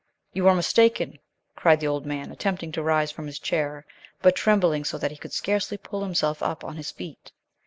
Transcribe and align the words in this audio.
"You 0.33 0.47
are 0.47 0.55
mistaken!" 0.55 1.19
cried 1.55 1.79
the 1.79 1.85
old 1.85 2.07
man, 2.07 2.31
attempting 2.31 2.71
to 2.71 2.81
rise 2.81 3.11
from 3.11 3.27
his 3.27 3.37
chair, 3.37 3.85
but 4.23 4.35
trembling 4.35 4.83
so 4.83 4.97
that 4.97 5.11
he 5.11 5.17
could 5.17 5.31
scarcely 5.31 5.77
pull 5.77 6.01
himself 6.01 6.41
up 6.41 6.63
on 6.63 6.77
his 6.77 6.89
feet. 6.89 7.31